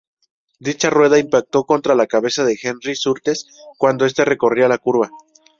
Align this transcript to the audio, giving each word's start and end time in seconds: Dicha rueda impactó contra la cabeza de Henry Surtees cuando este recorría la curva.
Dicha 0.59 0.89
rueda 0.89 1.19
impactó 1.19 1.63
contra 1.67 1.93
la 1.93 2.07
cabeza 2.07 2.43
de 2.43 2.57
Henry 2.59 2.95
Surtees 2.95 3.45
cuando 3.77 4.07
este 4.07 4.25
recorría 4.25 4.67
la 4.67 4.79
curva. 4.79 5.11